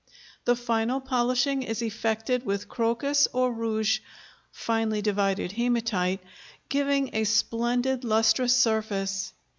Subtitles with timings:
[0.45, 3.99] The final polishing is effected with crocus or rouge
[4.51, 6.21] (finely divided hematite),
[6.69, 9.31] giving a splendid lustrous surface.